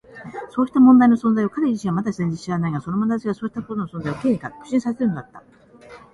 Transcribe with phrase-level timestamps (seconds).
[0.49, 5.43] そうした問題の存在を彼自身はまだ全然知らないが、そのまなざしがそうしたことの存在を Ｋ に確信させるのだった。